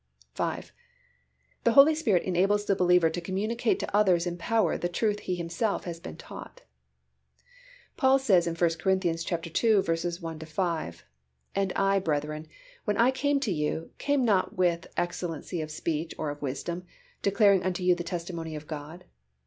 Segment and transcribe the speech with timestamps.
[0.35, 0.63] V.
[1.63, 5.35] The Holy Spirit enables the believer to communicate to others in power the truth he
[5.35, 6.63] himself has been taught.
[7.97, 8.93] Paul says in 1 Cor.
[8.93, 9.75] ii.
[9.75, 11.05] 1 5,
[11.53, 12.47] "And I, brethren,
[12.83, 16.83] when I came to you, came not with excellency of speech or of wisdom,
[17.21, 19.05] declaring unto you the testimony of God.